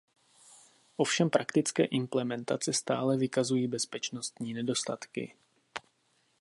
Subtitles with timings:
[1.03, 5.33] Ovšem praktické implementace stále vykazují bezpečnostní nedostatky.